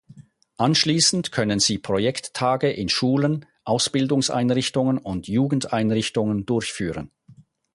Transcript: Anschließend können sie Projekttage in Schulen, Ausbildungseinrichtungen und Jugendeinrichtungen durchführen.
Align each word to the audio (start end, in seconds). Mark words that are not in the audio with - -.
Anschließend 0.57 1.31
können 1.31 1.59
sie 1.59 1.77
Projekttage 1.77 2.71
in 2.71 2.89
Schulen, 2.89 3.45
Ausbildungseinrichtungen 3.65 4.97
und 4.97 5.27
Jugendeinrichtungen 5.27 6.47
durchführen. 6.47 7.11